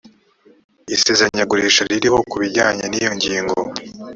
isezeranyagurisha 0.95 1.81
ririho 1.89 2.17
ku 2.29 2.35
birebana 2.41 2.83
n 2.87 2.93
iyo 2.99 3.11
ngingo 3.17 3.57